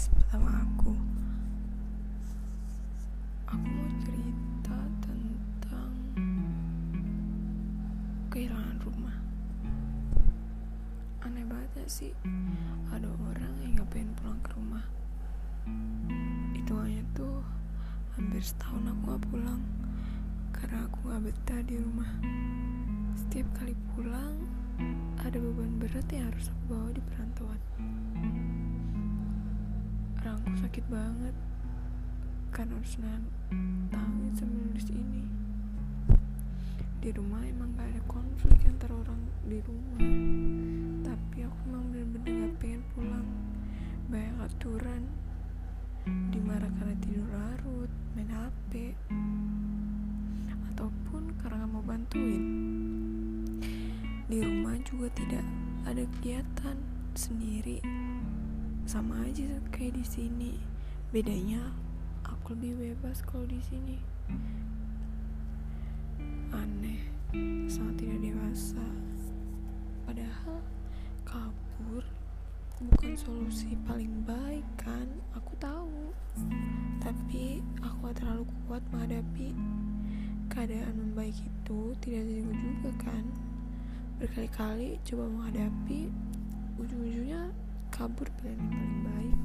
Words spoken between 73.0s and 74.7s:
solusi paling baik